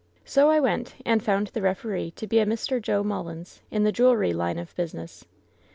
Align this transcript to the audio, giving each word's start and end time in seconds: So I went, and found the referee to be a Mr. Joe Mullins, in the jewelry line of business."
So 0.25 0.49
I 0.49 0.59
went, 0.59 0.95
and 1.05 1.21
found 1.21 1.45
the 1.49 1.61
referee 1.61 2.09
to 2.15 2.25
be 2.25 2.39
a 2.39 2.45
Mr. 2.47 2.81
Joe 2.81 3.03
Mullins, 3.03 3.61
in 3.69 3.83
the 3.83 3.91
jewelry 3.91 4.33
line 4.33 4.57
of 4.57 4.75
business." 4.75 5.25